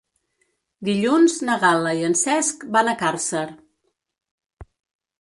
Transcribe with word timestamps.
Dilluns 0.89 1.35
na 1.51 1.59
Gal·la 1.65 1.93
i 2.01 2.03
en 2.09 2.17
Cesc 2.23 2.67
van 2.79 2.93
a 2.93 2.99
Càrcer. 3.05 3.47